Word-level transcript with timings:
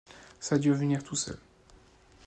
ça 0.39 0.55
a 0.55 0.57
dû 0.57 0.71
venir 0.71 1.03
tout 1.03 1.15
seul. 1.15 1.37